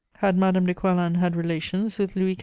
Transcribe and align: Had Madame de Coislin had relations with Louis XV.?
Had 0.15 0.35
Madame 0.35 0.65
de 0.65 0.73
Coislin 0.73 1.13
had 1.17 1.35
relations 1.35 1.99
with 1.99 2.15
Louis 2.15 2.33
XV.? 2.33 2.39